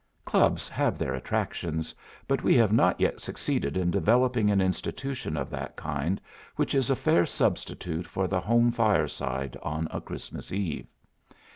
[0.25, 1.93] Clubs have their attractions,
[2.27, 6.19] but we have not yet succeeded in developing an institution of that kind
[6.55, 10.87] which is a fair substitute for the home fireside on a Christmas Eve.